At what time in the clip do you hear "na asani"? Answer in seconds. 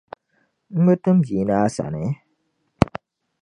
1.47-2.05